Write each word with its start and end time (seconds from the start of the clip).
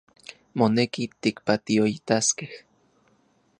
Moneki 0.59 1.05
tikpatioitaskej 1.21 2.51